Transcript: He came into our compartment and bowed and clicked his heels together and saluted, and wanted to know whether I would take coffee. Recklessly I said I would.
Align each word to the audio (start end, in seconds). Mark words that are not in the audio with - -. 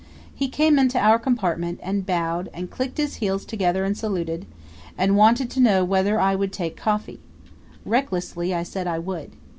He 0.33 0.47
came 0.49 0.79
into 0.79 0.97
our 0.97 1.19
compartment 1.19 1.79
and 1.83 2.03
bowed 2.07 2.49
and 2.55 2.71
clicked 2.71 2.97
his 2.97 3.17
heels 3.17 3.45
together 3.45 3.85
and 3.85 3.95
saluted, 3.95 4.47
and 4.97 5.15
wanted 5.15 5.51
to 5.51 5.59
know 5.59 5.85
whether 5.85 6.19
I 6.19 6.33
would 6.33 6.51
take 6.51 6.75
coffee. 6.75 7.19
Recklessly 7.85 8.51
I 8.51 8.63
said 8.63 8.87
I 8.87 8.97
would. 8.97 9.33